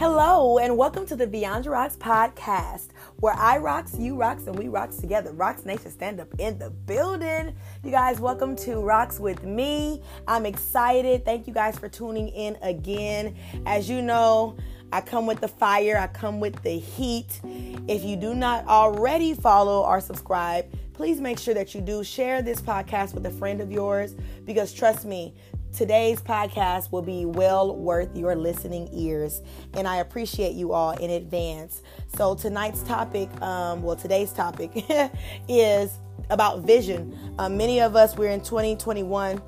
Hello, 0.00 0.56
and 0.56 0.78
welcome 0.78 1.04
to 1.04 1.14
the 1.14 1.26
Beyond 1.26 1.66
Your 1.66 1.74
Rocks 1.74 1.94
podcast, 1.94 2.88
where 3.18 3.34
I 3.34 3.58
rocks, 3.58 3.94
you 3.98 4.16
rocks, 4.16 4.46
and 4.46 4.58
we 4.58 4.68
rocks 4.68 4.96
together. 4.96 5.30
Rocks 5.32 5.66
Nation 5.66 5.90
stand 5.90 6.20
up 6.20 6.28
in 6.38 6.58
the 6.58 6.70
building. 6.70 7.54
You 7.84 7.90
guys, 7.90 8.18
welcome 8.18 8.56
to 8.56 8.80
Rocks 8.80 9.20
with 9.20 9.44
me. 9.44 10.00
I'm 10.26 10.46
excited. 10.46 11.26
Thank 11.26 11.46
you 11.46 11.52
guys 11.52 11.78
for 11.78 11.90
tuning 11.90 12.30
in 12.30 12.56
again. 12.62 13.36
As 13.66 13.90
you 13.90 14.00
know, 14.00 14.56
I 14.90 15.02
come 15.02 15.26
with 15.26 15.42
the 15.42 15.48
fire, 15.48 15.98
I 15.98 16.06
come 16.06 16.40
with 16.40 16.62
the 16.62 16.78
heat. 16.78 17.38
If 17.86 18.02
you 18.02 18.16
do 18.16 18.34
not 18.34 18.66
already 18.68 19.34
follow 19.34 19.82
or 19.82 20.00
subscribe, 20.00 20.64
please 20.94 21.20
make 21.20 21.38
sure 21.38 21.52
that 21.52 21.74
you 21.74 21.82
do 21.82 22.02
share 22.02 22.40
this 22.40 22.62
podcast 22.62 23.12
with 23.12 23.26
a 23.26 23.30
friend 23.30 23.60
of 23.60 23.70
yours 23.70 24.14
because 24.46 24.72
trust 24.72 25.04
me, 25.04 25.34
Today's 25.72 26.20
podcast 26.20 26.90
will 26.90 27.02
be 27.02 27.24
well 27.24 27.76
worth 27.76 28.16
your 28.16 28.34
listening 28.34 28.88
ears, 28.92 29.40
and 29.74 29.86
I 29.86 29.98
appreciate 29.98 30.54
you 30.54 30.72
all 30.72 30.90
in 30.92 31.10
advance. 31.10 31.82
So, 32.16 32.34
tonight's 32.34 32.82
topic, 32.82 33.30
um, 33.40 33.82
well, 33.82 33.94
today's 33.94 34.32
topic 34.32 34.84
is 35.48 35.92
about 36.28 36.62
vision. 36.62 37.16
Uh, 37.38 37.48
many 37.48 37.80
of 37.80 37.94
us, 37.94 38.16
we're 38.16 38.30
in 38.30 38.40
2021. 38.40 39.40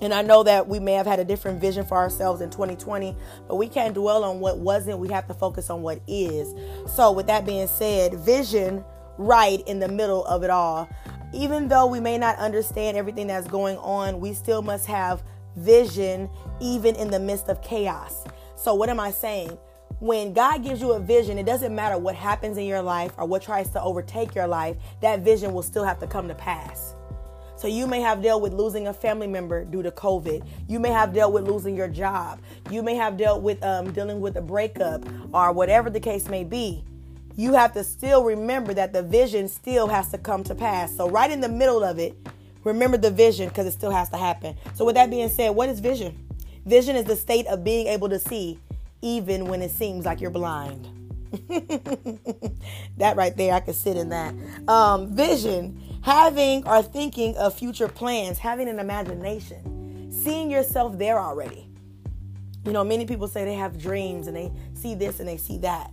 And 0.00 0.12
I 0.12 0.22
know 0.22 0.42
that 0.42 0.66
we 0.66 0.80
may 0.80 0.94
have 0.94 1.06
had 1.06 1.20
a 1.20 1.24
different 1.24 1.60
vision 1.60 1.84
for 1.84 1.96
ourselves 1.96 2.40
in 2.40 2.50
2020, 2.50 3.14
but 3.46 3.56
we 3.56 3.68
can't 3.68 3.94
dwell 3.94 4.24
on 4.24 4.40
what 4.40 4.58
wasn't. 4.58 4.98
We 4.98 5.08
have 5.08 5.28
to 5.28 5.34
focus 5.34 5.70
on 5.70 5.82
what 5.82 6.00
is. 6.06 6.54
So, 6.86 7.12
with 7.12 7.26
that 7.26 7.44
being 7.44 7.66
said, 7.66 8.14
vision 8.14 8.84
right 9.18 9.60
in 9.66 9.80
the 9.80 9.88
middle 9.88 10.24
of 10.24 10.44
it 10.44 10.50
all. 10.50 10.88
Even 11.34 11.68
though 11.68 11.86
we 11.86 11.98
may 11.98 12.18
not 12.18 12.36
understand 12.36 12.96
everything 12.96 13.26
that's 13.26 13.46
going 13.48 13.78
on, 13.78 14.20
we 14.20 14.34
still 14.34 14.60
must 14.60 14.86
have 14.86 15.22
vision 15.56 16.28
even 16.60 16.96
in 16.96 17.10
the 17.10 17.20
midst 17.20 17.48
of 17.48 17.60
chaos. 17.62 18.24
So, 18.56 18.74
what 18.74 18.88
am 18.88 19.00
I 19.00 19.10
saying? 19.10 19.58
When 19.98 20.32
God 20.32 20.64
gives 20.64 20.80
you 20.80 20.92
a 20.92 21.00
vision, 21.00 21.38
it 21.38 21.46
doesn't 21.46 21.74
matter 21.74 21.96
what 21.98 22.14
happens 22.14 22.56
in 22.58 22.64
your 22.64 22.82
life 22.82 23.12
or 23.18 23.26
what 23.26 23.42
tries 23.42 23.70
to 23.70 23.82
overtake 23.82 24.34
your 24.34 24.46
life, 24.46 24.76
that 25.00 25.20
vision 25.20 25.52
will 25.52 25.62
still 25.62 25.84
have 25.84 25.98
to 26.00 26.06
come 26.06 26.28
to 26.28 26.34
pass. 26.34 26.94
So, 27.56 27.68
you 27.68 27.86
may 27.86 28.00
have 28.00 28.22
dealt 28.22 28.42
with 28.42 28.52
losing 28.52 28.88
a 28.88 28.92
family 28.92 29.28
member 29.28 29.64
due 29.64 29.82
to 29.82 29.90
COVID. 29.90 30.44
You 30.68 30.80
may 30.80 30.90
have 30.90 31.12
dealt 31.12 31.32
with 31.32 31.46
losing 31.46 31.76
your 31.76 31.88
job. 31.88 32.40
You 32.70 32.82
may 32.82 32.96
have 32.96 33.16
dealt 33.16 33.42
with 33.42 33.62
um, 33.62 33.92
dealing 33.92 34.20
with 34.20 34.36
a 34.36 34.42
breakup 34.42 35.04
or 35.32 35.52
whatever 35.52 35.88
the 35.88 36.00
case 36.00 36.28
may 36.28 36.42
be. 36.42 36.84
You 37.36 37.54
have 37.54 37.72
to 37.74 37.84
still 37.84 38.24
remember 38.24 38.74
that 38.74 38.92
the 38.92 39.02
vision 39.02 39.48
still 39.48 39.86
has 39.86 40.10
to 40.10 40.18
come 40.18 40.44
to 40.44 40.54
pass. 40.54 40.94
So, 40.96 41.08
right 41.08 41.30
in 41.30 41.40
the 41.40 41.48
middle 41.48 41.84
of 41.84 41.98
it, 41.98 42.16
Remember 42.64 42.96
the 42.96 43.10
vision 43.10 43.48
because 43.48 43.66
it 43.66 43.72
still 43.72 43.90
has 43.90 44.08
to 44.10 44.16
happen. 44.16 44.56
So, 44.74 44.84
with 44.84 44.94
that 44.94 45.10
being 45.10 45.28
said, 45.28 45.50
what 45.50 45.68
is 45.68 45.80
vision? 45.80 46.28
Vision 46.64 46.94
is 46.96 47.04
the 47.04 47.16
state 47.16 47.46
of 47.46 47.64
being 47.64 47.88
able 47.88 48.08
to 48.08 48.18
see 48.18 48.58
even 49.00 49.46
when 49.46 49.62
it 49.62 49.72
seems 49.72 50.04
like 50.04 50.20
you're 50.20 50.30
blind. 50.30 50.88
that 52.98 53.16
right 53.16 53.36
there, 53.36 53.54
I 53.54 53.60
could 53.60 53.74
sit 53.74 53.96
in 53.96 54.10
that. 54.10 54.34
Um, 54.68 55.14
vision, 55.14 55.80
having 56.02 56.66
or 56.66 56.82
thinking 56.82 57.36
of 57.36 57.54
future 57.54 57.88
plans, 57.88 58.38
having 58.38 58.68
an 58.68 58.78
imagination, 58.78 60.12
seeing 60.12 60.50
yourself 60.50 60.98
there 60.98 61.18
already. 61.18 61.68
You 62.64 62.72
know, 62.72 62.84
many 62.84 63.06
people 63.06 63.26
say 63.26 63.44
they 63.44 63.54
have 63.54 63.76
dreams 63.80 64.28
and 64.28 64.36
they 64.36 64.52
see 64.74 64.94
this 64.94 65.18
and 65.18 65.28
they 65.28 65.36
see 65.36 65.58
that. 65.58 65.90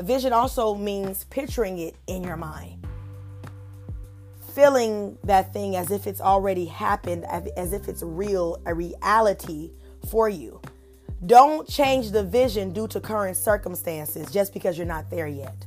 Vision 0.00 0.34
also 0.34 0.74
means 0.74 1.24
picturing 1.24 1.78
it 1.78 1.94
in 2.06 2.22
your 2.22 2.36
mind 2.36 2.80
feeling 4.50 5.18
that 5.24 5.52
thing 5.52 5.76
as 5.76 5.90
if 5.90 6.06
it's 6.06 6.20
already 6.20 6.66
happened, 6.66 7.24
as 7.24 7.72
if 7.72 7.88
it's 7.88 8.02
real, 8.02 8.60
a 8.66 8.74
reality 8.74 9.70
for 10.10 10.28
you. 10.28 10.60
Don't 11.26 11.68
change 11.68 12.10
the 12.10 12.22
vision 12.22 12.72
due 12.72 12.88
to 12.88 13.00
current 13.00 13.36
circumstances 13.36 14.30
just 14.30 14.54
because 14.54 14.78
you're 14.78 14.86
not 14.86 15.10
there 15.10 15.26
yet. 15.26 15.66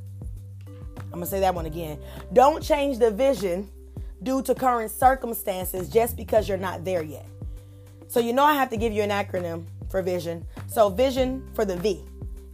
I'm 1.12 1.20
to 1.20 1.26
say 1.28 1.40
that 1.42 1.54
one 1.54 1.68
again. 1.68 2.00
Don't 2.34 2.64
change 2.64 2.98
the 2.98 3.12
vision 3.12 3.70
due 4.24 4.42
to 4.42 4.56
current 4.56 4.90
circumstances 4.90 5.90
just 5.90 6.18
because 6.18 6.50
you're 6.50 6.58
not 6.58 6.84
there 6.84 7.04
yet. 7.04 7.28
So, 8.08 8.20
you 8.20 8.34
know, 8.34 8.44
I 8.44 8.54
have 8.54 8.70
to 8.72 8.78
give 8.78 8.94
you 8.94 9.04
an 9.04 9.12
acronym 9.12 9.66
for 9.90 10.02
vision. 10.02 10.46
So, 10.68 10.90
vision 10.90 11.48
for 11.54 11.66
the 11.66 11.76
V 11.76 12.04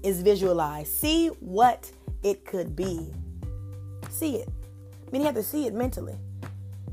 is 0.03 0.22
visualize. 0.22 0.91
See 0.91 1.28
what 1.39 1.89
it 2.22 2.44
could 2.44 2.75
be. 2.75 3.13
See 4.09 4.38
it. 4.38 4.50
Mean, 5.11 5.21
you 5.21 5.25
have 5.25 5.35
to 5.35 5.43
see 5.43 5.65
it 5.65 5.73
mentally. 5.73 6.15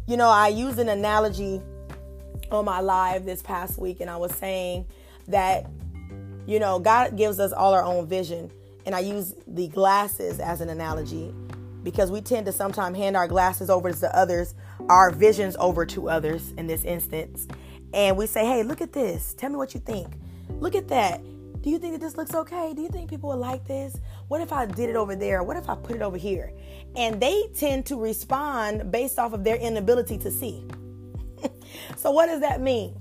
You 0.07 0.17
know, 0.17 0.29
I 0.29 0.49
used 0.49 0.79
an 0.79 0.89
analogy 0.89 1.61
on 2.51 2.65
my 2.65 2.81
live 2.81 3.25
this 3.25 3.43
past 3.43 3.79
week, 3.79 4.01
and 4.01 4.09
I 4.09 4.17
was 4.17 4.33
saying 4.35 4.87
that, 5.29 5.67
you 6.47 6.59
know, 6.61 6.79
God 6.79 7.17
gives 7.17 7.41
us 7.41 7.53
all 7.53 7.75
our 7.75 7.83
own 7.83 8.07
vision. 8.07 8.51
And 8.85 8.95
I 8.95 9.01
use 9.01 9.35
the 9.49 9.67
glasses 9.67 10.39
as 10.39 10.61
an 10.61 10.69
analogy 10.69 11.35
because 11.83 12.11
we 12.11 12.21
tend 12.21 12.47
to 12.47 12.53
sometimes 12.53 12.97
hand 12.97 13.17
our 13.17 13.27
glasses 13.27 13.69
over 13.69 13.93
to 13.93 14.17
others, 14.17 14.55
our 14.89 15.11
visions 15.11 15.57
over 15.59 15.85
to 15.87 16.09
others 16.09 16.53
in 16.57 16.69
this 16.69 16.85
instance. 16.85 17.49
And 17.93 18.17
we 18.17 18.27
say, 18.27 18.45
hey, 18.47 18.63
look 18.63 18.81
at 18.81 18.93
this. 18.93 19.35
Tell 19.35 19.51
me 19.51 19.57
what 19.57 19.75
you 19.75 19.81
think. 19.81 20.09
Look 20.61 20.77
at 20.77 20.87
that. 20.89 21.21
Do 21.63 21.71
you 21.71 21.79
think 21.79 21.95
that 21.95 22.01
this 22.01 22.17
looks 22.17 22.33
okay? 22.33 22.75
Do 22.75 22.83
you 22.83 22.89
think 22.89 23.11
people 23.11 23.31
would 23.31 23.41
like 23.41 23.67
this? 23.67 23.97
What 24.29 24.41
if 24.41 24.53
I 24.53 24.67
did 24.67 24.91
it 24.91 24.97
over 24.97 25.15
there? 25.15 25.43
What 25.43 25.57
if 25.57 25.69
I 25.69 25.77
put 25.77 25.97
it 25.97 26.03
over 26.03 26.17
here? 26.17 26.53
And 26.97 27.21
they 27.21 27.45
tend 27.55 27.87
to 27.87 27.97
respond 27.97 28.91
based 28.91 29.19
off 29.19 29.33
of 29.33 29.45
their 29.45 29.57
inability 29.57 30.19
to 30.19 30.31
see. 30.31 30.65
so, 31.97 32.11
what 32.11 32.27
does 32.27 32.41
that 32.41 32.61
mean? 32.61 32.99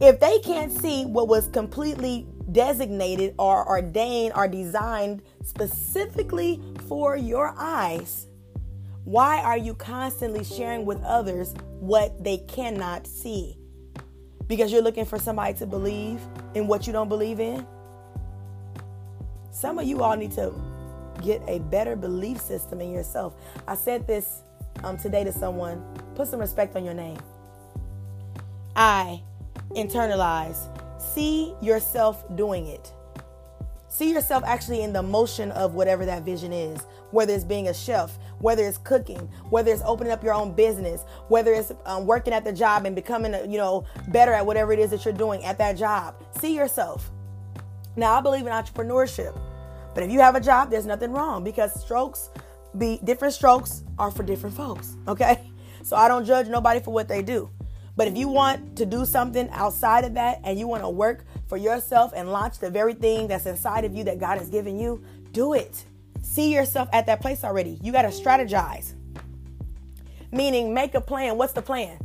If 0.00 0.18
they 0.18 0.38
can't 0.38 0.72
see 0.72 1.04
what 1.04 1.28
was 1.28 1.48
completely 1.48 2.26
designated 2.50 3.34
or 3.38 3.68
ordained 3.68 4.32
or 4.34 4.48
designed 4.48 5.22
specifically 5.44 6.60
for 6.88 7.16
your 7.16 7.54
eyes, 7.56 8.26
why 9.04 9.42
are 9.42 9.58
you 9.58 9.74
constantly 9.74 10.44
sharing 10.44 10.86
with 10.86 11.02
others 11.02 11.54
what 11.80 12.24
they 12.24 12.38
cannot 12.38 13.06
see? 13.06 13.58
Because 14.46 14.72
you're 14.72 14.82
looking 14.82 15.04
for 15.04 15.18
somebody 15.18 15.54
to 15.54 15.66
believe 15.66 16.20
in 16.54 16.66
what 16.66 16.86
you 16.86 16.92
don't 16.92 17.08
believe 17.08 17.40
in? 17.40 17.66
Some 19.52 19.78
of 19.78 19.84
you 19.84 20.02
all 20.02 20.16
need 20.16 20.32
to 20.32 20.52
get 21.22 21.42
a 21.46 21.58
better 21.58 21.94
belief 21.94 22.40
system 22.40 22.80
in 22.80 22.90
yourself. 22.90 23.34
I 23.68 23.76
said 23.76 24.06
this 24.06 24.42
um, 24.82 24.96
today 24.96 25.24
to 25.24 25.32
someone 25.32 25.84
put 26.14 26.26
some 26.28 26.40
respect 26.40 26.74
on 26.74 26.84
your 26.84 26.94
name. 26.94 27.18
I 28.74 29.22
internalize, 29.72 30.56
see 30.98 31.54
yourself 31.60 32.24
doing 32.34 32.66
it. 32.66 32.92
See 33.88 34.10
yourself 34.10 34.42
actually 34.46 34.80
in 34.80 34.94
the 34.94 35.02
motion 35.02 35.50
of 35.50 35.74
whatever 35.74 36.06
that 36.06 36.22
vision 36.22 36.50
is, 36.50 36.80
whether 37.10 37.34
it's 37.34 37.44
being 37.44 37.68
a 37.68 37.74
chef, 37.74 38.18
whether 38.38 38.66
it's 38.66 38.78
cooking, 38.78 39.28
whether 39.50 39.70
it's 39.70 39.82
opening 39.84 40.14
up 40.14 40.24
your 40.24 40.32
own 40.32 40.54
business, 40.54 41.02
whether 41.28 41.52
it's 41.52 41.72
um, 41.84 42.06
working 42.06 42.32
at 42.32 42.42
the 42.42 42.54
job 42.54 42.86
and 42.86 42.96
becoming, 42.96 43.34
you 43.50 43.58
know, 43.58 43.84
better 44.08 44.32
at 44.32 44.46
whatever 44.46 44.72
it 44.72 44.78
is 44.78 44.90
that 44.92 45.04
you're 45.04 45.12
doing 45.12 45.44
at 45.44 45.58
that 45.58 45.76
job. 45.76 46.14
See 46.40 46.56
yourself. 46.56 47.10
Now, 47.96 48.18
I 48.18 48.20
believe 48.20 48.46
in 48.46 48.52
entrepreneurship. 48.52 49.38
But 49.94 50.04
if 50.04 50.10
you 50.10 50.20
have 50.20 50.34
a 50.34 50.40
job, 50.40 50.70
there's 50.70 50.86
nothing 50.86 51.12
wrong 51.12 51.44
because 51.44 51.78
strokes 51.80 52.30
be 52.78 52.98
different 53.04 53.34
strokes 53.34 53.84
are 53.98 54.10
for 54.10 54.22
different 54.22 54.56
folks, 54.56 54.96
okay? 55.08 55.40
So 55.84 55.96
I 55.96 56.06
don't 56.06 56.24
judge 56.24 56.46
nobody 56.46 56.78
for 56.78 56.92
what 56.92 57.08
they 57.08 57.22
do. 57.22 57.50
But 57.96 58.06
if 58.06 58.16
you 58.16 58.28
want 58.28 58.76
to 58.76 58.86
do 58.86 59.04
something 59.04 59.50
outside 59.50 60.04
of 60.04 60.14
that 60.14 60.40
and 60.44 60.56
you 60.56 60.68
want 60.68 60.84
to 60.84 60.88
work 60.88 61.24
for 61.48 61.56
yourself 61.56 62.12
and 62.14 62.30
launch 62.30 62.60
the 62.60 62.70
very 62.70 62.94
thing 62.94 63.26
that's 63.26 63.46
inside 63.46 63.84
of 63.84 63.92
you 63.92 64.04
that 64.04 64.20
God 64.20 64.38
has 64.38 64.48
given 64.48 64.78
you, 64.78 65.02
do 65.32 65.54
it. 65.54 65.84
See 66.22 66.54
yourself 66.54 66.88
at 66.92 67.06
that 67.06 67.20
place 67.20 67.42
already. 67.42 67.80
You 67.82 67.90
got 67.90 68.02
to 68.02 68.10
strategize. 68.10 68.94
Meaning, 70.30 70.72
make 70.72 70.94
a 70.94 71.00
plan. 71.00 71.36
What's 71.36 71.52
the 71.52 71.62
plan? 71.62 71.98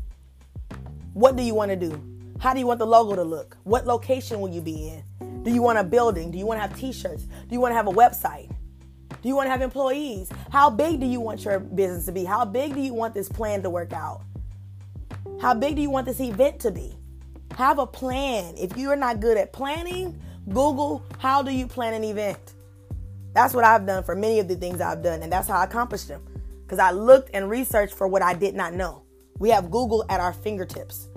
What 1.14 1.36
do 1.36 1.44
you 1.44 1.54
want 1.54 1.70
to 1.70 1.78
do? 1.78 2.02
How 2.40 2.56
do 2.56 2.60
you 2.60 2.66
want 2.66 2.80
the 2.80 2.88
logo 2.88 3.16
to 3.16 3.24
look? 3.24 3.58
What 3.64 3.86
location 3.86 4.42
will 4.42 4.50
you 4.50 4.62
be 4.62 4.90
in? 4.90 5.04
Do 5.48 5.54
you 5.54 5.62
want 5.62 5.78
a 5.78 5.84
building? 5.86 6.30
Do 6.30 6.38
you 6.38 6.46
want 6.46 6.58
to 6.58 6.68
have 6.68 6.78
t 6.78 6.92
shirts? 6.92 7.24
Do 7.24 7.48
you 7.52 7.62
want 7.62 7.72
to 7.72 7.76
have 7.78 7.88
a 7.88 7.92
website? 7.92 8.50
Do 8.50 9.30
you 9.30 9.34
want 9.34 9.48
to 9.48 9.52
have 9.52 9.62
employees? 9.62 10.30
How 10.52 10.70
big 10.70 11.00
do 11.00 11.06
you 11.06 11.22
want 11.22 11.46
your 11.46 11.62
business 11.62 12.06
to 12.08 12.12
be? 12.12 12.26
How 12.26 12.44
big 12.44 12.74
do 12.74 12.82
you 12.82 12.94
want 12.94 13.14
this 13.14 13.30
plan 13.30 13.64
to 13.64 13.70
work 13.70 13.94
out? 13.94 14.24
How 15.40 15.54
big 15.54 15.78
do 15.78 15.82
you 15.82 15.90
want 15.90 16.06
this 16.06 16.20
event 16.20 16.60
to 16.60 16.72
be? 16.72 16.98
Have 17.56 17.80
a 17.80 17.88
plan. 17.88 18.56
If 18.58 18.76
you 18.76 18.92
are 18.92 18.98
not 18.98 19.22
good 19.22 19.38
at 19.38 19.54
planning, 19.54 20.22
Google 20.50 21.02
how 21.18 21.42
do 21.44 21.52
you 21.52 21.66
plan 21.66 21.94
an 21.94 22.04
event? 22.04 22.56
That's 23.34 23.54
what 23.54 23.64
I've 23.64 23.86
done 23.86 24.04
for 24.04 24.18
many 24.18 24.40
of 24.40 24.50
the 24.50 24.56
things 24.58 24.82
I've 24.82 25.02
done, 25.02 25.24
and 25.24 25.32
that's 25.32 25.48
how 25.48 25.60
I 25.60 25.64
accomplished 25.64 26.10
them. 26.10 26.22
Because 26.64 26.80
I 26.80 26.92
looked 26.92 27.30
and 27.34 27.50
researched 27.50 27.94
for 27.94 28.10
what 28.10 28.22
I 28.22 28.34
did 28.34 28.54
not 28.54 28.74
know. 28.74 29.04
We 29.40 29.52
have 29.52 29.72
Google 29.72 30.04
at 30.10 30.20
our 30.20 30.34
fingertips. 30.34 31.08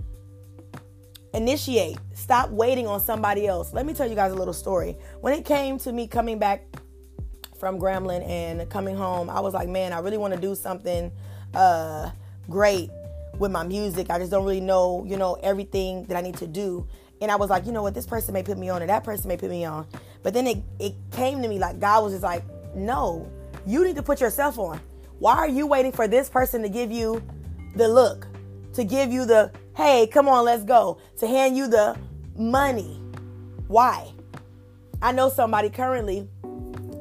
Initiate. 1.32 1.98
Stop 2.14 2.50
waiting 2.50 2.86
on 2.86 3.00
somebody 3.00 3.46
else. 3.46 3.72
Let 3.72 3.86
me 3.86 3.94
tell 3.94 4.08
you 4.08 4.16
guys 4.16 4.32
a 4.32 4.34
little 4.34 4.54
story. 4.54 4.96
When 5.20 5.32
it 5.32 5.44
came 5.44 5.78
to 5.78 5.92
me 5.92 6.08
coming 6.08 6.38
back 6.38 6.64
from 7.58 7.78
Gremlin 7.78 8.26
and 8.28 8.68
coming 8.68 8.96
home, 8.96 9.30
I 9.30 9.40
was 9.40 9.54
like, 9.54 9.68
man, 9.68 9.92
I 9.92 10.00
really 10.00 10.18
want 10.18 10.34
to 10.34 10.40
do 10.40 10.54
something 10.54 11.12
uh, 11.54 12.10
great 12.48 12.90
with 13.38 13.52
my 13.52 13.62
music. 13.62 14.10
I 14.10 14.18
just 14.18 14.30
don't 14.30 14.44
really 14.44 14.60
know, 14.60 15.04
you 15.06 15.16
know, 15.16 15.34
everything 15.42 16.04
that 16.06 16.16
I 16.16 16.20
need 16.20 16.36
to 16.38 16.46
do. 16.46 16.86
And 17.20 17.30
I 17.30 17.36
was 17.36 17.50
like, 17.50 17.66
you 17.66 17.72
know 17.72 17.82
what, 17.82 17.94
this 17.94 18.06
person 18.06 18.34
may 18.34 18.42
put 18.42 18.58
me 18.58 18.68
on 18.68 18.82
and 18.82 18.88
that 18.88 19.04
person 19.04 19.28
may 19.28 19.36
put 19.36 19.50
me 19.50 19.64
on. 19.64 19.86
But 20.22 20.34
then 20.34 20.46
it, 20.46 20.58
it 20.78 20.94
came 21.12 21.42
to 21.42 21.48
me 21.48 21.58
like 21.58 21.78
God 21.78 22.02
was 22.02 22.12
just 22.12 22.22
like, 22.22 22.44
no, 22.74 23.30
you 23.66 23.84
need 23.84 23.96
to 23.96 24.02
put 24.02 24.20
yourself 24.20 24.58
on. 24.58 24.80
Why 25.18 25.36
are 25.36 25.48
you 25.48 25.66
waiting 25.66 25.92
for 25.92 26.08
this 26.08 26.28
person 26.28 26.62
to 26.62 26.68
give 26.68 26.90
you 26.90 27.22
the 27.76 27.86
look, 27.86 28.26
to 28.72 28.84
give 28.84 29.12
you 29.12 29.26
the, 29.26 29.52
hey, 29.80 30.06
come 30.06 30.28
on, 30.28 30.44
let's 30.44 30.62
go, 30.64 30.98
to 31.18 31.26
hand 31.26 31.56
you 31.56 31.66
the 31.66 31.96
money? 32.36 33.00
Why? 33.66 34.12
I 35.00 35.12
know 35.12 35.30
somebody 35.30 35.70
currently 35.70 36.28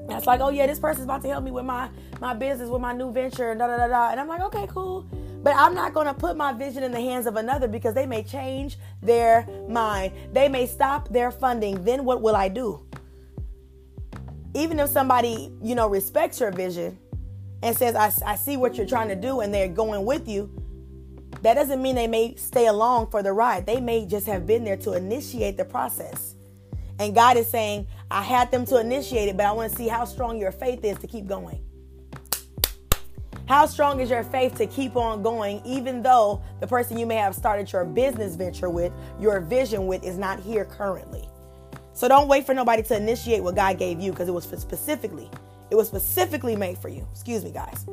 that's 0.08 0.26
like, 0.26 0.40
oh 0.40 0.50
yeah, 0.50 0.66
this 0.66 0.80
person's 0.80 1.04
about 1.04 1.22
to 1.24 1.28
help 1.28 1.44
me 1.44 1.52
with 1.52 1.66
my 1.66 1.90
my 2.22 2.34
business, 2.34 2.70
with 2.70 2.82
my 2.82 2.94
new 2.94 3.12
venture, 3.12 3.52
and 3.52 3.60
da 3.60 3.68
da 3.68 3.78
da 3.78 3.88
da. 3.88 4.10
And 4.12 4.20
I'm 4.20 4.28
like, 4.28 4.42
okay, 4.42 4.66
cool. 4.68 5.06
But 5.44 5.56
I'm 5.56 5.74
not 5.74 5.94
going 5.94 6.08
to 6.08 6.14
put 6.14 6.36
my 6.36 6.52
vision 6.52 6.84
in 6.84 6.92
the 6.92 7.00
hands 7.00 7.28
of 7.28 7.38
another 7.38 7.68
because 7.68 7.94
they 7.94 8.06
may 8.06 8.24
change 8.24 8.78
their 9.02 9.48
mind. 9.70 10.12
They 10.34 10.50
may 10.50 10.66
stop 10.66 11.10
their 11.10 11.32
funding. 11.32 11.84
Then 11.86 12.04
what 12.04 12.22
will 12.22 12.36
I 12.36 12.50
do? 12.50 12.86
Even 14.54 14.80
if 14.80 14.90
somebody, 14.90 15.52
you 15.62 15.76
know, 15.76 15.88
respects 15.88 16.42
your 16.42 16.52
vision 16.52 16.98
and 17.64 17.78
says, 17.78 17.96
I, 17.96 18.12
I 18.26 18.36
see 18.36 18.58
what 18.58 18.76
you're 18.76 18.88
trying 18.88 19.08
to 19.10 19.16
do 19.16 19.40
and 19.40 19.54
they're 19.54 19.70
going 19.70 20.04
with 20.04 20.28
you, 20.28 20.52
that 21.42 21.54
doesn't 21.54 21.82
mean 21.82 21.96
they 21.96 22.08
may 22.08 22.36
stay 22.36 22.68
along 22.68 23.12
for 23.12 23.24
the 23.24 23.32
ride. 23.32 23.66
They 23.66 23.80
may 23.80 24.06
just 24.06 24.28
have 24.28 24.46
been 24.46 24.64
there 24.64 24.78
to 24.78 24.94
initiate 24.94 25.58
the 25.58 25.66
process. 25.66 26.36
And 27.00 27.16
God 27.16 27.38
is 27.38 27.48
saying, 27.48 27.88
I 28.12 28.22
had 28.22 28.52
them 28.52 28.66
to 28.66 28.78
initiate 28.78 29.30
it, 29.30 29.38
but 29.38 29.46
I 29.46 29.52
want 29.54 29.72
to 29.72 29.78
see 29.78 29.88
how 29.88 30.04
strong 30.04 30.38
your 30.38 30.52
faith 30.52 30.84
is 30.84 30.98
to 30.98 31.08
keep 31.08 31.28
going. 31.28 31.64
How 33.48 33.66
strong 33.66 34.00
is 34.00 34.10
your 34.12 34.24
faith 34.24 34.56
to 34.56 34.68
keep 34.68 34.96
on 34.96 35.24
going, 35.24 35.62
even 35.66 36.04
though 36.04 36.44
the 36.60 36.68
person 36.68 37.00
you 37.00 37.06
may 37.06 37.16
have 37.16 37.34
started 37.34 37.72
your 37.72 37.84
business 37.84 38.36
venture 38.36 38.70
with, 38.70 38.92
your 39.20 39.40
vision 39.40 39.88
with, 39.88 40.04
is 40.04 40.18
not 40.18 40.40
here 40.40 40.66
currently? 40.66 41.28
So 41.94 42.08
don't 42.08 42.28
wait 42.28 42.46
for 42.46 42.54
nobody 42.54 42.84
to 42.84 42.96
initiate 42.96 43.42
what 43.42 43.56
God 43.56 43.80
gave 43.80 44.00
you 44.00 44.12
because 44.12 44.28
it 44.28 44.34
was 44.34 44.44
specifically, 44.44 45.30
it 45.72 45.76
was 45.76 45.88
specifically 45.88 46.56
made 46.56 46.78
for 46.78 46.90
you. 46.90 47.08
Excuse 47.12 47.44
me, 47.44 47.52
guys. 47.52 47.86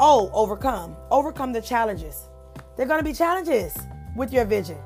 Oh, 0.00 0.30
overcome. 0.32 0.96
Overcome 1.10 1.52
the 1.52 1.60
challenges. 1.60 2.28
There 2.76 2.86
are 2.86 2.88
going 2.88 3.00
to 3.00 3.04
be 3.04 3.12
challenges 3.12 3.76
with 4.16 4.32
your 4.32 4.46
vision. 4.46 4.78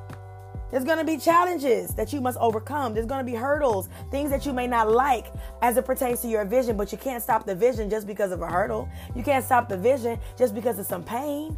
There's 0.73 0.83
going 0.83 0.99
to 0.99 1.05
be 1.05 1.19
challenges 1.19 1.95
that 1.95 2.13
you 2.13 2.21
must 2.21 2.37
overcome. 2.39 2.95
There's 2.95 3.07
going 3.07 3.25
to 3.25 3.31
be 3.31 3.37
hurdles, 3.37 3.89
things 4.11 4.31
that 4.31 4.45
you 4.45 4.53
may 4.53 4.67
not 4.67 4.91
like 4.91 5.27
as 5.63 5.77
it 5.77 5.85
pertains 5.85 6.21
to 6.23 6.29
your 6.29 6.45
vision, 6.45 6.77
but 6.77 6.91
you 6.91 6.99
can't 6.99 7.23
stop 7.23 7.47
the 7.47 7.55
vision 7.55 7.89
just 7.89 8.09
because 8.09 8.33
of 8.33 8.43
a 8.43 8.47
hurdle. 8.49 8.89
You 9.15 9.23
can't 9.23 9.45
stop 9.45 9.69
the 9.69 9.77
vision 9.77 10.19
just 10.37 10.53
because 10.53 10.81
of 10.81 10.87
some 10.87 11.05
pain. 11.05 11.57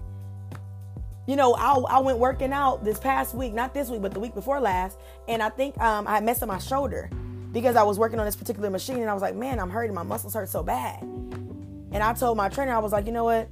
You 1.26 1.36
know, 1.36 1.54
I, 1.54 1.96
I 1.96 1.98
went 2.00 2.18
working 2.18 2.52
out 2.52 2.84
this 2.84 2.98
past 2.98 3.34
week, 3.34 3.54
not 3.54 3.72
this 3.72 3.88
week, 3.88 4.02
but 4.02 4.12
the 4.12 4.20
week 4.20 4.34
before 4.34 4.60
last, 4.60 4.98
and 5.28 5.42
I 5.42 5.48
think 5.48 5.78
um, 5.80 6.06
I 6.06 6.20
messed 6.20 6.42
up 6.42 6.48
my 6.48 6.58
shoulder 6.58 7.10
because 7.52 7.76
I 7.76 7.82
was 7.84 7.98
working 7.98 8.18
on 8.18 8.26
this 8.26 8.36
particular 8.36 8.68
machine, 8.68 8.98
and 8.98 9.08
I 9.08 9.14
was 9.14 9.22
like, 9.22 9.34
man, 9.34 9.58
I'm 9.58 9.70
hurting. 9.70 9.94
My 9.94 10.02
muscles 10.02 10.34
hurt 10.34 10.50
so 10.50 10.62
bad. 10.62 11.02
And 11.02 12.02
I 12.02 12.12
told 12.12 12.36
my 12.36 12.50
trainer, 12.50 12.74
I 12.74 12.78
was 12.78 12.92
like, 12.92 13.06
you 13.06 13.12
know 13.12 13.24
what? 13.24 13.48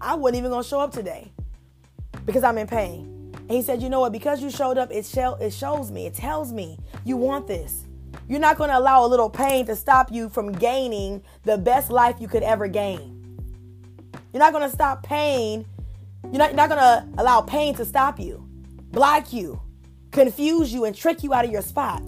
I 0.00 0.14
wasn't 0.14 0.38
even 0.38 0.50
going 0.50 0.62
to 0.62 0.68
show 0.68 0.78
up 0.78 0.92
today 0.92 1.32
because 2.26 2.44
I'm 2.44 2.58
in 2.58 2.66
pain. 2.66 3.32
And 3.34 3.50
he 3.50 3.62
said, 3.62 3.82
You 3.82 3.88
know 3.88 4.00
what? 4.00 4.12
Because 4.12 4.42
you 4.42 4.50
showed 4.50 4.78
up, 4.78 4.90
it, 4.90 5.08
it 5.16 5.52
shows 5.52 5.90
me, 5.90 6.06
it 6.06 6.14
tells 6.14 6.52
me 6.52 6.78
you 7.04 7.16
want 7.16 7.46
this. 7.46 7.86
You're 8.28 8.40
not 8.40 8.58
going 8.58 8.70
to 8.70 8.78
allow 8.78 9.04
a 9.04 9.08
little 9.08 9.30
pain 9.30 9.66
to 9.66 9.76
stop 9.76 10.12
you 10.12 10.28
from 10.28 10.52
gaining 10.52 11.22
the 11.44 11.58
best 11.58 11.90
life 11.90 12.16
you 12.20 12.28
could 12.28 12.42
ever 12.42 12.68
gain. 12.68 13.16
You're 14.32 14.40
not 14.40 14.52
going 14.52 14.68
to 14.68 14.74
stop 14.74 15.02
pain. 15.02 15.66
You're 16.24 16.38
not, 16.38 16.54
not 16.54 16.68
going 16.68 16.80
to 16.80 17.20
allow 17.20 17.40
pain 17.40 17.74
to 17.76 17.84
stop 17.84 18.20
you, 18.20 18.48
block 18.92 19.32
you, 19.32 19.60
confuse 20.10 20.72
you, 20.72 20.84
and 20.84 20.94
trick 20.94 21.22
you 21.22 21.34
out 21.34 21.44
of 21.44 21.50
your 21.50 21.62
spot. 21.62 22.02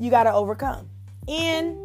You 0.00 0.10
got 0.10 0.24
to 0.24 0.32
overcome. 0.32 0.88
N 1.28 1.80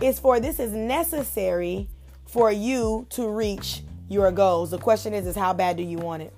is 0.00 0.18
for 0.18 0.38
this 0.40 0.60
is 0.60 0.72
necessary 0.72 1.88
for 2.26 2.50
you 2.50 3.06
to 3.10 3.28
reach 3.28 3.82
your 4.08 4.30
goals. 4.32 4.70
The 4.70 4.78
question 4.78 5.14
is, 5.14 5.26
is 5.26 5.36
how 5.36 5.52
bad 5.52 5.76
do 5.76 5.82
you 5.82 5.98
want 5.98 6.22
it? 6.22 6.34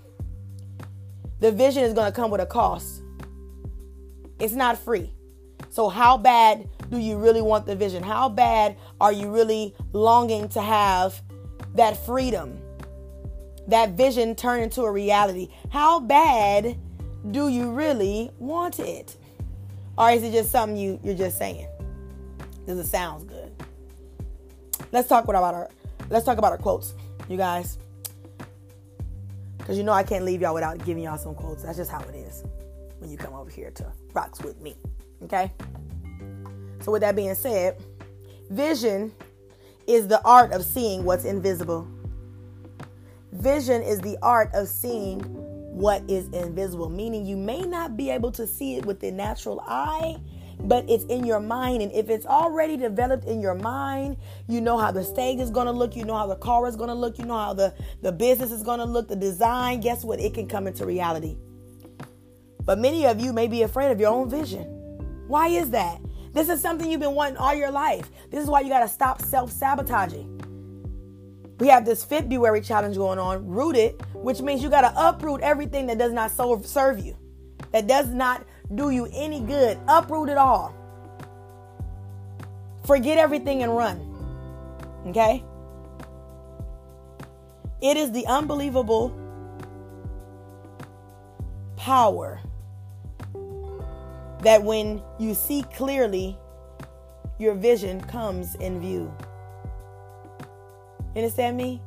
The 1.41 1.53
vision 1.53 1.85
is 1.85 1.93
going 1.93 2.11
to 2.11 2.17
come 2.17 2.31
with 2.31 2.41
a 2.41 2.47
cost. 2.47 3.03
It's 4.39 4.55
not 4.55 4.79
free. 4.79 5.13
So 5.71 5.89
how 5.89 6.17
bad 6.17 6.69
do 6.91 6.99
you 6.99 7.19
really 7.19 7.43
want 7.43 7.67
the 7.67 7.77
vision? 7.77 8.03
How 8.03 8.29
bad 8.29 8.77
are 9.01 9.13
you 9.13 9.31
really 9.31 9.75
longing 9.93 10.49
to 10.51 10.61
have 10.61 11.21
that 11.75 12.05
freedom? 12.07 12.59
That 13.69 13.91
vision 13.91 14.35
turn 14.35 14.63
into 14.63 14.83
a 14.83 14.91
reality. 14.91 15.49
How 15.71 16.01
bad 16.01 16.79
do 17.31 17.49
you 17.49 17.73
really 17.73 18.31
want 18.39 18.79
it? 18.79 19.17
Or 19.99 20.11
is 20.11 20.23
it 20.23 20.33
just 20.33 20.51
something 20.51 20.77
you, 20.77 21.01
you're 21.03 21.15
just 21.15 21.39
saying? 21.39 21.69
Because 22.61 22.79
it 22.79 22.87
sounds 22.87 23.25
good. 23.25 23.53
Let's 24.93 25.09
talk 25.09 25.29
about 25.29 25.55
our 25.55 25.71
let's 26.09 26.25
talk 26.25 26.39
about 26.39 26.53
our 26.53 26.59
quotes 26.59 26.95
you 27.29 27.37
guys. 27.37 27.79
Because 29.59 29.77
you 29.77 29.85
know 29.85 29.93
I 29.93 30.03
can't 30.03 30.25
leave 30.25 30.41
y'all 30.41 30.55
without 30.55 30.85
giving 30.85 31.03
y'all 31.03 31.19
some 31.19 31.35
quotes. 31.35 31.63
That's 31.63 31.77
just 31.77 31.91
how 31.91 32.01
it 32.01 32.15
is 32.15 32.45
when 32.99 33.11
you 33.11 33.19
come 33.19 33.35
over 33.35 33.51
here 33.51 33.71
to 33.73 33.93
Rocks 34.13 34.41
with 34.43 34.61
me. 34.61 34.77
Okay? 35.25 35.53
So, 36.81 36.93
with 36.93 37.03
that 37.03 37.17
being 37.17 37.35
said, 37.35 37.83
vision 38.51 39.13
is 39.87 40.07
the 40.09 40.23
art 40.25 40.53
of 40.53 40.65
seeing 40.65 41.05
what's 41.05 41.25
invisible. 41.25 41.89
Vision 43.33 43.83
is 43.83 44.01
the 44.01 44.17
art 44.23 44.51
of 44.55 44.69
seeing 44.69 45.21
what 45.77 46.09
is 46.09 46.29
invisible, 46.29 46.89
meaning 46.89 47.27
you 47.27 47.37
may 47.37 47.63
not 47.63 47.97
be 47.97 48.09
able 48.09 48.33
to 48.33 48.47
see 48.47 48.77
it 48.77 48.87
with 48.87 49.01
the 49.01 49.11
natural 49.11 49.61
eye, 49.67 50.17
but 50.61 50.89
it's 50.89 51.05
in 51.05 51.25
your 51.25 51.41
mind. 51.41 51.83
And 51.83 51.93
if 51.93 52.09
it's 52.09 52.27
already 52.27 52.77
developed 52.77 53.27
in 53.27 53.41
your 53.41 53.55
mind, 53.55 54.17
you 54.49 54.61
know 54.61 54.79
how 54.79 54.91
the 54.91 55.05
stage 55.05 55.41
is 55.41 55.51
going 55.51 55.67
to 55.67 55.73
look, 55.73 55.97
you 55.97 56.05
know 56.05 56.17
how 56.17 56.27
the 56.27 56.37
car 56.37 56.67
is 56.67 56.77
going 56.77 56.89
to 56.89 56.95
look, 56.95 57.19
you 57.19 57.25
know 57.25 57.39
how 57.39 57.55
the, 57.55 57.75
the 58.03 58.13
business 58.13 58.51
is 58.51 58.63
going 58.63 58.79
to 58.79 58.85
look, 58.85 59.09
the 59.09 59.17
design. 59.17 59.81
Guess 59.81 60.05
what? 60.05 60.21
It 60.21 60.35
can 60.35 60.47
come 60.49 60.67
into 60.67 60.87
reality. 60.87 61.37
But 62.65 62.79
many 62.79 63.07
of 63.07 63.21
you 63.21 63.33
may 63.33 63.47
be 63.47 63.63
afraid 63.63 63.91
of 63.93 64.01
your 64.01 64.11
own 64.11 64.29
vision. 64.29 64.65
Why 65.29 65.49
is 65.49 65.71
that? 65.71 66.01
This 66.33 66.49
is 66.49 66.61
something 66.61 66.91
you've 66.91 67.01
been 67.01 67.15
wanting 67.15 67.39
all 67.39 67.55
your 67.55 67.71
life. 67.71 68.11
This 68.31 68.43
is 68.43 68.51
why 68.51 68.61
you 68.61 68.69
got 68.69 68.81
to 68.81 68.89
stop 68.89 69.23
self 69.23 69.51
sabotaging. 69.51 70.33
We 71.59 71.69
have 71.69 71.87
this 71.87 72.05
February 72.05 72.61
challenge 72.61 72.97
going 72.97 73.19
on, 73.19 73.47
rooted, 73.47 74.03
which 74.13 74.43
means 74.43 74.63
you 74.63 74.69
got 74.69 74.83
to 74.83 74.93
uproot 74.95 75.41
everything 75.41 75.87
that 75.87 75.97
does 75.97 76.13
not 76.13 76.31
serve 76.31 76.99
you, 76.99 77.17
that 77.73 77.87
does 77.87 78.09
not 78.09 78.45
do 78.75 78.91
you 78.91 79.09
any 79.13 79.41
good. 79.41 79.79
Uproot 79.89 80.29
it 80.29 80.37
all. 80.37 80.75
Forget 82.85 83.19
everything 83.19 83.63
and 83.63 83.77
run. 83.77 84.01
Okay? 85.07 85.43
It 87.81 87.97
is 87.97 88.11
the 88.13 88.27
unbelievable 88.27 89.15
power 91.77 92.41
that 94.43 94.63
when 94.63 95.03
you 95.19 95.35
see 95.35 95.63
clearly, 95.75 96.37
your 97.39 97.55
vision 97.55 98.01
comes 98.01 98.55
in 98.57 98.81
view. 98.81 99.13
You 101.15 101.23
understand 101.23 101.57
me? 101.57 101.81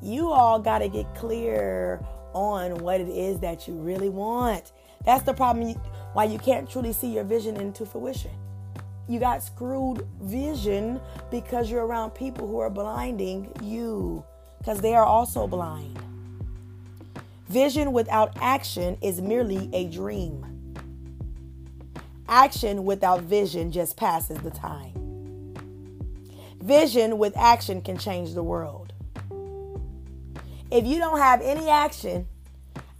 You 0.00 0.30
all 0.30 0.58
got 0.58 0.78
to 0.78 0.88
get 0.88 1.12
clear 1.14 2.04
on 2.32 2.78
what 2.78 3.00
it 3.00 3.08
is 3.08 3.40
that 3.40 3.68
you 3.68 3.74
really 3.74 4.08
want. 4.08 4.72
That's 5.04 5.22
the 5.22 5.34
problem 5.34 5.76
why 6.12 6.24
you 6.24 6.38
can't 6.38 6.68
truly 6.68 6.92
see 6.92 7.08
your 7.08 7.24
vision 7.24 7.56
into 7.56 7.86
fruition. 7.86 8.30
You 9.08 9.18
got 9.18 9.42
screwed 9.42 10.06
vision 10.20 11.00
because 11.30 11.70
you're 11.70 11.86
around 11.86 12.10
people 12.10 12.46
who 12.46 12.58
are 12.58 12.70
blinding 12.70 13.52
you 13.62 14.24
because 14.58 14.80
they 14.80 14.94
are 14.94 15.04
also 15.04 15.46
blind. 15.46 15.98
Vision 17.48 17.92
without 17.92 18.36
action 18.40 18.96
is 19.02 19.20
merely 19.20 19.68
a 19.72 19.86
dream. 19.88 20.46
Action 22.28 22.84
without 22.84 23.22
vision 23.22 23.70
just 23.72 23.96
passes 23.96 24.38
the 24.38 24.50
time. 24.50 24.92
Vision 26.62 27.18
with 27.18 27.36
action 27.36 27.82
can 27.82 27.98
change 27.98 28.34
the 28.34 28.42
world. 28.42 28.92
If 30.70 30.86
you 30.86 30.98
don't 30.98 31.18
have 31.18 31.42
any 31.42 31.68
action, 31.68 32.26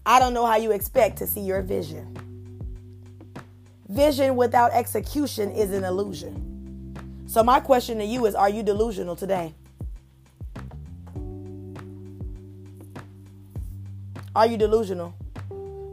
I 0.04 0.18
don't 0.18 0.34
know 0.34 0.44
how 0.44 0.56
you 0.56 0.72
expect 0.72 1.18
to 1.18 1.26
see 1.26 1.40
your 1.40 1.62
vision. 1.62 2.21
Vision 3.92 4.36
without 4.36 4.72
execution 4.72 5.50
is 5.50 5.70
an 5.70 5.84
illusion. 5.84 7.26
So, 7.26 7.42
my 7.42 7.60
question 7.60 7.98
to 7.98 8.04
you 8.06 8.24
is 8.24 8.34
Are 8.34 8.48
you 8.48 8.62
delusional 8.62 9.14
today? 9.14 9.54
Are 14.34 14.46
you 14.46 14.56
delusional? 14.56 15.14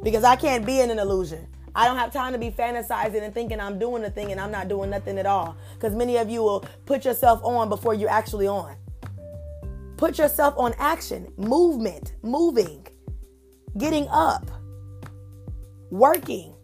Because 0.01 0.23
I 0.23 0.37
can't 0.37 0.65
be 0.65 0.79
in 0.79 0.91
an 0.91 0.97
illusion. 0.97 1.45
I 1.75 1.87
don't 1.87 1.97
have 1.97 2.13
time 2.13 2.31
to 2.31 2.39
be 2.39 2.51
fantasizing 2.51 3.21
and 3.21 3.33
thinking 3.33 3.59
I'm 3.59 3.77
doing 3.77 4.05
a 4.05 4.09
thing 4.09 4.31
and 4.31 4.39
I'm 4.39 4.51
not 4.51 4.69
doing 4.69 4.89
nothing 4.89 5.17
at 5.17 5.25
all. 5.25 5.57
Because 5.73 5.93
many 5.93 6.15
of 6.15 6.29
you 6.29 6.41
will 6.41 6.63
put 6.85 7.03
yourself 7.03 7.41
on 7.43 7.67
before 7.67 7.93
you're 7.93 8.09
actually 8.09 8.47
on. 8.47 8.77
Put 9.97 10.17
yourself 10.17 10.53
on 10.57 10.73
action, 10.79 11.33
movement, 11.35 12.13
moving, 12.21 12.87
getting 13.77 14.07
up, 14.07 14.49
working 15.91 16.55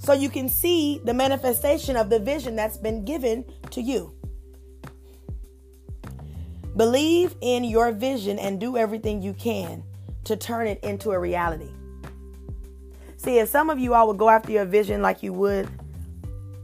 so 0.00 0.14
you 0.14 0.30
can 0.30 0.48
see 0.48 1.00
the 1.04 1.14
manifestation 1.14 1.94
of 1.94 2.08
the 2.08 2.18
vision 2.18 2.56
that's 2.56 2.78
been 2.78 3.04
given 3.04 3.44
to 3.70 3.82
you. 3.82 4.14
Believe 6.74 7.36
in 7.42 7.64
your 7.64 7.92
vision 7.92 8.38
and 8.38 8.58
do 8.58 8.78
everything 8.78 9.20
you 9.20 9.34
can 9.34 9.84
to 10.24 10.36
turn 10.36 10.66
it 10.66 10.82
into 10.82 11.10
a 11.10 11.18
reality. 11.18 11.70
See, 13.18 13.38
if 13.38 13.50
some 13.50 13.68
of 13.68 13.78
you 13.78 13.92
all 13.92 14.08
would 14.08 14.16
go 14.16 14.30
after 14.30 14.50
your 14.50 14.64
vision 14.64 15.02
like 15.02 15.22
you 15.22 15.34
would 15.34 15.68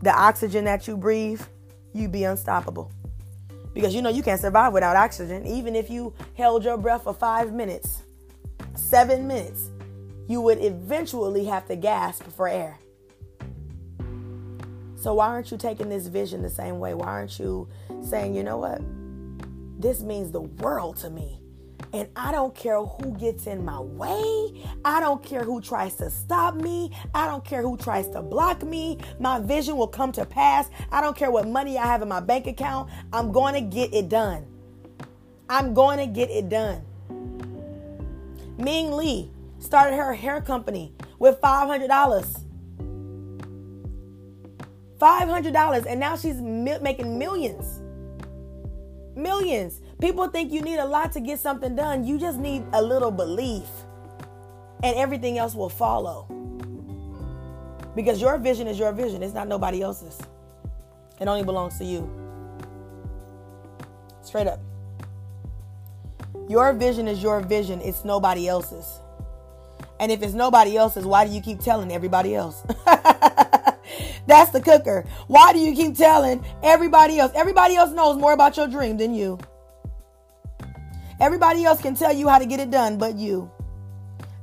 the 0.01 0.13
oxygen 0.13 0.65
that 0.65 0.89
you 0.89 0.97
breathe, 0.97 1.43
you'd 1.93 2.13
be 2.13 2.25
unstoppable. 2.25 2.91
Because 3.75 3.95
you 3.95 4.01
know 4.01 4.09
you 4.09 4.23
can't 4.23 4.41
survive 4.41 4.73
without 4.73 4.97
oxygen. 4.97 5.47
Even 5.47 5.75
if 5.77 5.91
you 5.91 6.15
held 6.35 6.65
your 6.65 6.79
breath 6.79 7.05
for 7.05 7.13
five 7.13 7.53
minutes, 7.53 8.03
seven 8.75 9.27
minutes, 9.27 9.71
you 10.29 10.41
would 10.41 10.63
eventually 10.63 11.45
have 11.45 11.67
to 11.69 11.77
gasp 11.77 12.25
for 12.25 12.49
air. 12.49 12.79
So 15.07 15.15
why 15.15 15.29
aren't 15.29 15.53
you 15.53 15.57
taking 15.57 15.89
this 15.89 16.09
vision 16.09 16.43
the 16.43 16.51
same 16.51 16.81
way? 16.81 16.93
Why 16.93 17.07
aren't 17.07 17.39
you 17.39 17.69
saying, 18.03 18.35
you 18.35 18.43
know 18.43 18.59
what? 18.59 18.81
This 19.81 20.03
means 20.03 20.33
the 20.33 20.41
world 20.41 20.97
to 20.97 21.11
me. 21.11 21.41
And 21.93 22.09
I 22.17 22.33
don't 22.33 22.53
care 22.57 22.83
who 22.83 23.13
gets 23.13 23.47
in 23.47 23.65
my 23.65 23.79
way. 23.79 24.65
I 24.85 24.99
don't 24.99 25.23
care 25.23 25.45
who 25.45 25.61
tries 25.61 25.95
to 25.99 26.11
stop 26.11 26.57
me. 26.57 26.91
I 27.15 27.29
don't 27.29 27.45
care 27.45 27.63
who 27.63 27.77
tries 27.77 28.09
to 28.09 28.21
block 28.21 28.65
me. 28.65 28.99
My 29.21 29.39
vision 29.39 29.77
will 29.77 29.87
come 29.87 30.11
to 30.11 30.25
pass. 30.25 30.69
I 30.91 31.01
don't 31.01 31.17
care 31.17 31.31
what 31.31 31.47
money 31.47 31.79
I 31.79 31.87
have 31.87 32.03
in 32.03 32.09
my 32.09 32.19
bank 32.19 32.49
account. 32.49 32.91
I'm 33.13 33.31
going 33.31 33.55
to 33.55 33.61
get 33.61 33.95
it 33.95 34.09
done. 34.09 34.45
I'm 35.49 35.73
going 35.73 35.99
to 35.99 36.09
get 36.09 36.31
it 36.31 36.49
done. 36.49 36.83
Ming 38.59 38.91
Lee 38.91 39.31
started 39.61 39.95
her 39.95 40.15
hair 40.15 40.41
company 40.41 40.93
with 41.21 41.41
$500. 41.41 42.46
$500 44.99 45.87
and 45.87 46.01
now 46.01 46.17
she's 46.17 46.37
mi- 46.37 46.79
making 46.81 47.19
millions. 47.19 47.81
Millions. 49.15 49.81
People 50.01 50.29
think 50.29 50.53
you 50.53 50.61
need 50.61 50.79
a 50.79 50.85
lot 50.85 51.13
to 51.13 51.21
get 51.21 51.39
something 51.39 51.75
done. 51.75 52.05
You 52.05 52.19
just 52.19 52.39
need 52.39 52.65
a 52.73 52.83
little 52.83 53.11
belief, 53.11 53.67
and 54.83 54.95
everything 54.97 55.39
else 55.39 55.55
will 55.55 55.71
follow. 55.71 56.27
Because 57.95 58.21
your 58.21 58.37
vision 58.37 58.67
is 58.67 58.79
your 58.79 58.93
vision, 58.93 59.23
it's 59.23 59.33
not 59.33 59.49
nobody 59.49 59.81
else's. 59.81 60.21
It 61.19 61.29
only 61.29 61.45
belongs 61.45 61.79
to 61.79 61.85
you. 61.85 62.11
Straight 64.21 64.47
up. 64.47 64.61
Your 66.49 66.75
vision 66.75 67.09
is 67.09 67.23
your 67.23 67.41
vision, 67.41 67.81
it's 67.81 68.05
nobody 68.05 68.47
else's. 68.49 69.01
And 69.99 70.13
if 70.13 70.23
it's 70.23 70.35
nobody 70.35 70.77
else's, 70.77 71.07
why 71.07 71.27
do 71.27 71.33
you 71.33 71.41
keep 71.41 71.61
telling 71.61 71.91
everybody 71.91 72.35
else? 72.35 72.63
That's 74.27 74.51
the 74.51 74.61
cooker. 74.61 75.05
Why 75.27 75.53
do 75.53 75.59
you 75.59 75.75
keep 75.75 75.97
telling 75.97 76.45
everybody 76.63 77.19
else? 77.19 77.33
Everybody 77.35 77.77
else 77.77 77.93
knows 77.93 78.17
more 78.17 78.33
about 78.33 78.57
your 78.57 78.69
dream 78.69 78.97
than 78.97 79.15
you. 79.15 79.39
Everybody 81.21 81.65
else 81.65 81.81
can 81.81 81.95
tell 81.95 82.13
you 82.13 82.29
how 82.29 82.39
to 82.39 82.47
get 82.47 82.61
it 82.61 82.71
done 82.71 82.99
but 82.99 83.17
you. 83.17 83.51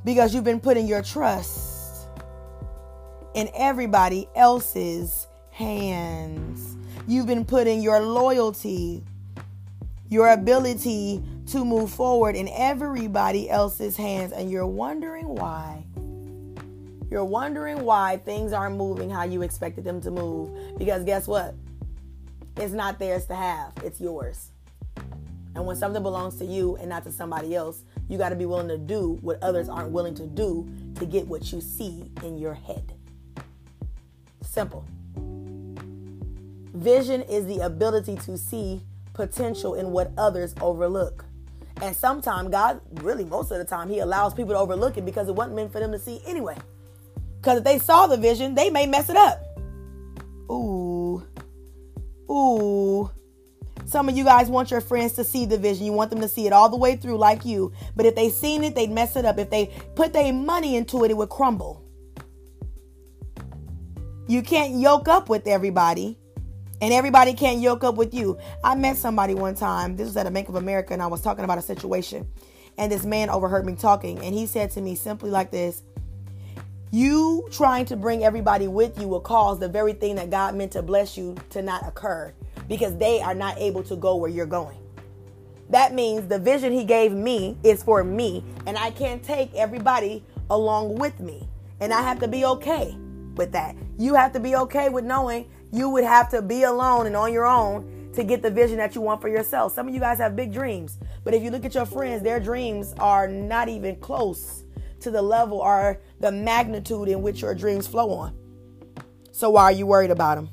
Because 0.04 0.34
you've 0.34 0.44
been 0.44 0.60
putting 0.60 0.88
your 0.88 1.02
trust 1.02 2.08
in 3.34 3.50
everybody 3.56 4.28
else's 4.36 5.28
hands. 5.52 6.76
You've 7.08 7.28
been 7.28 7.46
putting 7.46 7.82
your 7.82 8.00
loyalty, 8.02 9.04
your 10.10 10.30
ability 10.30 11.24
to 11.48 11.66
move 11.66 11.92
forward 11.92 12.36
in 12.36 12.50
everybody 12.50 13.50
else's 13.50 13.98
hands, 13.98 14.32
and 14.32 14.50
you're 14.50 14.68
wondering 14.68 15.28
why. 15.28 15.86
You're 17.14 17.24
wondering 17.24 17.86
why 17.86 18.18
things 18.18 18.54
aren't 18.54 18.76
moving 18.76 19.08
how 19.08 19.24
you 19.24 19.44
expected 19.44 19.84
them 19.84 20.02
to 20.02 20.10
move. 20.10 20.80
Because 20.80 21.04
guess 21.04 21.28
what? 21.28 21.54
It's 22.58 22.74
not 22.74 22.98
theirs 22.98 23.28
to 23.28 23.36
have, 23.36 23.72
it's 23.84 24.02
yours. 24.02 24.50
And 25.54 25.64
when 25.64 25.76
something 25.76 26.02
belongs 26.02 26.38
to 26.38 26.46
you 26.46 26.76
and 26.78 26.90
not 26.90 27.04
to 27.04 27.12
somebody 27.12 27.56
else, 27.56 27.84
you 28.10 28.18
got 28.18 28.30
to 28.30 28.36
be 28.36 28.48
willing 28.48 28.68
to 28.68 28.80
do 28.80 29.20
what 29.22 29.38
others 29.44 29.70
aren't 29.70 29.92
willing 29.92 30.16
to 30.16 30.26
do 30.26 30.68
to 30.96 31.06
get 31.06 31.28
what 31.28 31.54
you 31.54 31.62
see 31.62 32.10
in 32.24 32.40
your 32.40 32.56
head. 32.56 32.94
Simple. 34.42 34.84
Vision 36.74 37.22
is 37.22 37.46
the 37.46 37.60
ability 37.60 38.16
to 38.26 38.40
see 38.40 38.82
potential 39.14 39.76
in 39.76 39.92
what 39.92 40.12
others 40.18 40.56
overlook. 40.62 41.26
And 41.80 41.96
sometimes, 41.96 42.50
God, 42.50 42.82
really 43.04 43.24
most 43.24 43.52
of 43.52 43.60
the 43.60 43.66
time, 43.66 43.88
He 43.88 44.00
allows 44.00 44.34
people 44.34 44.54
to 44.54 44.60
overlook 44.60 44.98
it 44.98 45.06
because 45.06 45.28
it 45.28 45.36
wasn't 45.36 45.58
meant 45.58 45.72
for 45.72 45.80
them 45.80 45.92
to 45.92 46.00
see 46.00 46.20
anyway. 46.26 46.58
Because 47.44 47.58
if 47.58 47.66
they 47.66 47.78
saw 47.78 48.08
the 48.08 48.16
vision, 48.16 48.56
they 48.56 48.70
may 48.70 48.86
mess 48.86 49.10
it 49.10 49.18
up. 49.18 49.44
Ooh. 50.50 51.22
Ooh. 52.32 53.12
Some 53.86 54.08
of 54.08 54.16
you 54.16 54.24
guys 54.24 54.48
want 54.48 54.72
your 54.72 54.80
friends 54.80 55.12
to 55.14 55.26
see 55.26 55.46
the 55.46 55.58
vision. 55.58 55.86
You 55.86 55.92
want 55.92 56.10
them 56.10 56.22
to 56.22 56.30
see 56.30 56.48
it 56.48 56.54
all 56.54 56.70
the 56.70 56.78
way 56.78 56.96
through 56.96 57.18
like 57.18 57.44
you. 57.44 57.74
But 57.98 58.06
if 58.06 58.16
they 58.16 58.30
seen 58.30 58.64
it, 58.64 58.76
they'd 58.76 58.90
mess 58.90 59.18
it 59.18 59.26
up. 59.26 59.38
If 59.40 59.50
they 59.50 59.74
put 59.94 60.14
their 60.14 60.32
money 60.32 60.78
into 60.78 61.04
it, 61.04 61.12
it 61.12 61.18
would 61.18 61.28
crumble. 61.28 61.84
You 64.30 64.42
can't 64.42 64.80
yoke 64.80 65.10
up 65.10 65.28
with 65.28 65.46
everybody. 65.46 66.18
And 66.80 66.94
everybody 66.94 67.34
can't 67.34 67.60
yoke 67.60 67.84
up 67.84 67.96
with 67.96 68.14
you. 68.14 68.38
I 68.64 68.76
met 68.76 68.96
somebody 68.96 69.36
one 69.36 69.56
time. 69.56 69.98
This 69.98 70.08
was 70.08 70.16
at 70.16 70.28
a 70.28 70.32
Bank 70.32 70.48
of 70.48 70.56
America, 70.56 70.94
and 70.94 71.02
I 71.02 71.08
was 71.08 71.22
talking 71.22 71.44
about 71.44 71.58
a 71.58 71.62
situation. 71.62 72.26
And 72.78 72.90
this 72.90 73.04
man 73.04 73.30
overheard 73.30 73.66
me 73.66 73.76
talking, 73.76 74.20
and 74.20 74.34
he 74.34 74.46
said 74.46 74.72
to 74.72 74.82
me 74.82 74.96
simply 74.96 75.30
like 75.30 75.52
this 75.52 75.84
You 76.94 77.48
trying 77.50 77.86
to 77.86 77.96
bring 77.96 78.24
everybody 78.24 78.68
with 78.68 79.02
you 79.02 79.08
will 79.08 79.20
cause 79.20 79.58
the 79.58 79.68
very 79.68 79.94
thing 79.94 80.14
that 80.18 80.30
God 80.30 80.54
meant 80.54 80.74
to 80.74 80.84
bless 80.84 81.18
you 81.18 81.36
to 81.50 81.64
not 81.64 81.88
occur 81.88 82.32
because 82.68 82.96
they 83.00 83.20
are 83.20 83.34
not 83.34 83.58
able 83.58 83.82
to 83.86 83.96
go 83.96 84.16
where 84.16 84.30
you're 84.30 84.46
going. 84.46 84.78
That 85.72 85.96
means 85.96 86.28
the 86.28 86.38
vision 86.38 86.72
he 86.72 86.84
gave 86.84 87.12
me 87.12 87.58
is 87.64 87.82
for 87.82 88.04
me, 88.04 88.46
and 88.68 88.78
I 88.78 88.92
can't 88.92 89.24
take 89.24 89.52
everybody 89.56 90.24
along 90.52 91.00
with 91.00 91.20
me. 91.20 91.50
And 91.80 91.92
I 91.92 92.04
have 92.04 92.20
to 92.20 92.28
be 92.28 92.46
okay 92.46 92.96
with 93.38 93.52
that. 93.54 93.76
You 93.98 94.14
have 94.14 94.32
to 94.34 94.40
be 94.40 94.56
okay 94.56 94.90
with 94.90 95.04
knowing 95.04 95.50
you 95.72 95.90
would 95.90 96.04
have 96.04 96.30
to 96.30 96.44
be 96.44 96.62
alone 96.62 97.08
and 97.08 97.16
on 97.16 97.34
your 97.34 97.48
own 97.48 98.12
to 98.14 98.24
get 98.24 98.44
the 98.44 98.52
vision 98.52 98.78
that 98.78 98.94
you 98.94 99.02
want 99.02 99.20
for 99.20 99.30
yourself. 99.30 99.74
Some 99.74 99.88
of 99.88 99.96
you 99.96 100.00
guys 100.00 100.20
have 100.20 100.36
big 100.36 100.54
dreams, 100.54 101.00
but 101.24 101.34
if 101.34 101.42
you 101.42 101.50
look 101.50 101.66
at 101.66 101.74
your 101.74 101.88
friends, 101.88 102.22
their 102.22 102.40
dreams 102.40 102.94
are 103.00 103.28
not 103.28 103.68
even 103.68 103.96
close 103.96 104.63
to 105.04 105.12
the 105.12 105.22
level 105.22 105.60
or 105.60 106.02
the 106.20 106.32
magnitude 106.32 107.08
in 107.08 107.22
which 107.22 107.42
your 107.42 107.56
dreams 107.56 107.88
flow 107.88 108.12
on. 108.12 108.36
So 109.32 109.50
why 109.52 109.64
are 109.64 109.72
you 109.72 109.86
worried 109.86 110.12
about 110.12 110.36
them? 110.36 110.50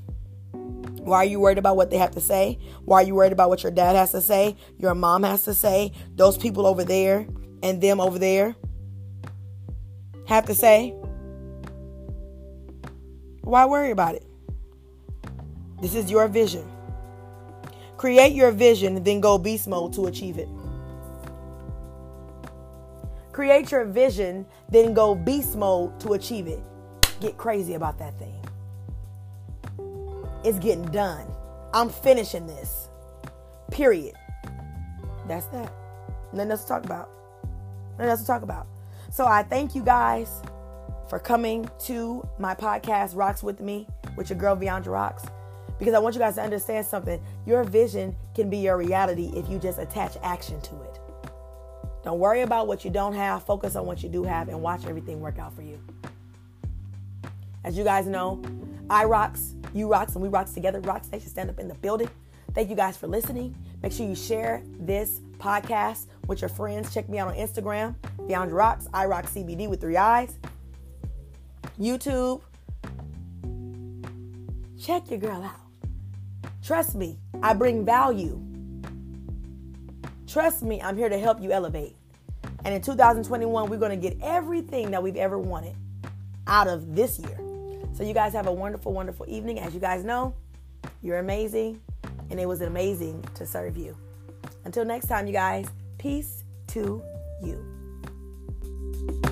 Why 1.04 1.19
are 1.19 1.25
you 1.25 1.40
worried 1.40 1.59
about 1.59 1.76
what 1.76 1.90
they 1.90 1.97
have 1.97 2.12
to 2.12 2.21
say? 2.21 2.59
Why 2.85 3.02
are 3.02 3.07
you 3.07 3.14
worried 3.14 3.33
about 3.33 3.49
what 3.49 3.62
your 3.62 3.73
dad 3.73 3.97
has 3.97 4.12
to 4.12 4.21
say? 4.21 4.57
Your 4.78 4.95
mom 4.95 5.23
has 5.23 5.45
to 5.45 5.54
say? 5.54 5.92
Those 6.14 6.37
people 6.37 6.66
over 6.66 6.85
there 6.85 7.26
and 7.62 7.80
them 7.80 8.00
over 8.00 8.19
there 8.19 8.54
have 10.26 10.47
to 10.47 10.54
say? 10.54 10.90
Why 13.40 13.66
worry 13.66 13.90
about 13.90 14.14
it? 14.14 14.25
This 15.80 15.95
is 15.95 16.11
your 16.11 16.28
vision. 16.28 16.71
Create 17.97 18.33
your 18.33 18.50
vision, 18.50 19.02
then 19.02 19.21
go 19.21 19.38
beast 19.38 19.69
mode 19.69 19.92
to 19.95 20.07
achieve 20.07 20.38
it. 20.38 20.49
Create 23.40 23.70
your 23.70 23.87
vision, 23.87 24.44
then 24.68 24.92
go 24.92 25.14
beast 25.14 25.56
mode 25.56 25.99
to 26.00 26.12
achieve 26.12 26.47
it. 26.47 26.62
Get 27.23 27.38
crazy 27.38 27.73
about 27.73 27.99
that 27.99 28.12
thing. 28.18 28.38
It's 30.44 30.59
getting 30.59 30.85
done. 30.90 31.26
I'm 31.73 31.88
finishing 31.88 32.47
this. 32.47 32.90
Period. 33.70 34.14
That's 35.26 35.47
that. 35.47 35.73
Nothing 36.35 36.50
else 36.50 36.64
to 36.64 36.68
talk 36.68 36.85
about. 36.85 37.09
Nothing 37.92 38.11
else 38.11 38.20
to 38.20 38.26
talk 38.26 38.42
about. 38.42 38.66
So 39.11 39.25
I 39.25 39.42
thank 39.42 39.75
you 39.75 39.82
guys 39.82 40.42
for 41.09 41.18
coming 41.18 41.66
to 41.87 42.28
my 42.38 42.54
podcast, 42.54 43.16
Rocks 43.16 43.42
With 43.42 43.62
Me, 43.62 43.88
with 44.18 44.28
your 44.28 44.38
girl, 44.38 44.54
Viandra 44.54 44.88
Rocks. 44.88 45.25
Because 45.78 45.94
I 45.94 45.99
want 45.99 46.14
you 46.14 46.20
guys 46.20 46.35
to 46.35 46.42
understand 46.42 46.85
something. 46.85 47.18
Your 47.47 47.64
vision 47.64 48.14
can 48.35 48.50
be 48.50 48.59
your 48.59 48.76
reality 48.76 49.32
if 49.35 49.49
you 49.49 49.59
just 49.59 49.78
attach 49.78 50.18
action 50.23 50.61
to 50.61 50.82
it. 50.82 51.00
Don't 52.02 52.19
worry 52.19 52.40
about 52.40 52.66
what 52.66 52.85
you 52.85 52.90
don't 52.90 53.12
have. 53.12 53.45
Focus 53.45 53.76
on 53.76 53.87
what 53.87 54.02
you 54.02 54.09
do 54.09 54.23
have 54.25 54.49
and 54.49 54.61
watch 54.61 54.87
everything 54.87 55.21
work 55.21 55.38
out 55.38 55.54
for 55.54 55.62
you. 55.62 55.78
As 57.64 57.76
you 57.76 57.85
guys 57.85 58.07
know, 58.07 58.42
I 58.88 59.04
rocks, 59.04 59.54
you 59.75 59.87
rocks, 59.87 60.14
and 60.14 60.23
we 60.23 60.28
rocks 60.28 60.52
together. 60.52 60.80
Rocks 60.80 61.11
Nation 61.12 61.28
stand 61.28 61.50
up 61.50 61.59
in 61.59 61.69
the 61.69 61.75
building. 61.75 62.09
Thank 62.54 62.71
you 62.71 62.76
guys 62.76 62.97
for 62.97 63.07
listening. 63.07 63.54
Make 63.83 63.92
sure 63.92 64.07
you 64.07 64.16
share 64.16 64.62
this 64.78 65.21
podcast 65.38 66.07
with 66.26 66.40
your 66.40 66.49
friends. 66.49 66.92
Check 66.92 67.09
me 67.09 67.19
out 67.19 67.28
on 67.28 67.35
Instagram, 67.35 67.95
Beyond 68.26 68.52
Rocks, 68.52 68.88
I 68.92 69.07
Rock 69.07 69.26
CBD 69.26 69.69
with 69.69 69.80
three 69.80 69.97
eyes. 69.97 70.38
YouTube. 71.78 72.40
Check 74.80 75.11
your 75.11 75.19
girl 75.19 75.42
out. 75.42 75.61
Trust 76.62 76.95
me, 76.95 77.19
I 77.42 77.52
bring 77.52 77.85
value. 77.85 78.50
Trust 80.30 80.62
me, 80.62 80.80
I'm 80.80 80.96
here 80.96 81.08
to 81.08 81.18
help 81.18 81.42
you 81.42 81.50
elevate. 81.50 81.96
And 82.64 82.72
in 82.72 82.80
2021, 82.80 83.68
we're 83.68 83.76
going 83.78 84.00
to 84.00 84.08
get 84.08 84.16
everything 84.22 84.92
that 84.92 85.02
we've 85.02 85.16
ever 85.16 85.37
wanted 85.37 85.75
out 86.46 86.68
of 86.68 86.94
this 86.94 87.18
year. 87.18 87.37
So, 87.94 88.04
you 88.04 88.14
guys 88.14 88.32
have 88.34 88.46
a 88.46 88.52
wonderful, 88.52 88.92
wonderful 88.92 89.26
evening. 89.28 89.58
As 89.58 89.75
you 89.75 89.80
guys 89.80 90.04
know, 90.04 90.32
you're 91.02 91.18
amazing, 91.18 91.80
and 92.30 92.38
it 92.38 92.46
was 92.46 92.60
amazing 92.60 93.25
to 93.34 93.44
serve 93.44 93.76
you. 93.76 93.96
Until 94.64 94.84
next 94.84 95.08
time, 95.08 95.26
you 95.26 95.32
guys, 95.32 95.66
peace 95.99 96.44
to 96.68 97.02
you. 97.42 99.29